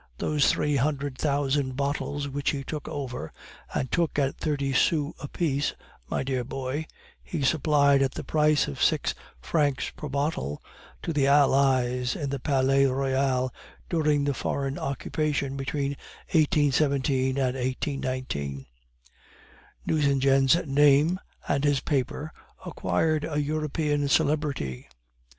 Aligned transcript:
Those 0.17 0.49
three 0.51 0.77
hundred 0.77 1.15
thousand 1.19 1.77
bottles 1.77 2.27
which 2.27 2.49
he 2.49 2.63
took 2.63 2.87
over 2.87 3.31
(and 3.71 3.91
took 3.91 4.17
at 4.17 4.35
thirty 4.39 4.73
sous 4.73 5.13
apiece, 5.21 5.75
my 6.09 6.23
dear 6.23 6.43
boy) 6.43 6.87
he 7.21 7.43
supplied 7.43 8.01
at 8.01 8.13
the 8.15 8.23
price 8.23 8.67
of 8.67 8.81
six 8.81 9.13
francs 9.39 9.91
per 9.95 10.09
bottle 10.09 10.59
to 11.03 11.13
the 11.13 11.27
Allies 11.27 12.15
in 12.15 12.31
the 12.31 12.39
Palais 12.39 12.85
Royal 12.87 13.53
during 13.89 14.23
the 14.23 14.33
foreign 14.33 14.79
occupation, 14.79 15.55
between 15.55 15.91
1817 16.31 17.37
and 17.37 17.53
1819. 17.55 18.65
Nucingen's 19.85 20.57
name 20.65 21.19
and 21.47 21.63
his 21.63 21.79
paper 21.79 22.33
acquired 22.65 23.23
a 23.23 23.39
European 23.39 24.07
celebrity. 24.07 24.87